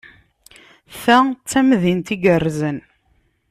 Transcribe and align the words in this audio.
Ta 1.01 1.17
d 1.29 1.31
tamdint 1.49 2.13
igerrzen. 2.15 2.77